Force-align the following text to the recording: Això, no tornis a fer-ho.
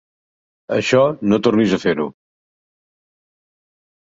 Això, 0.77 1.01
no 1.33 1.39
tornis 1.49 1.75
a 1.77 1.79
fer-ho. 1.85 2.09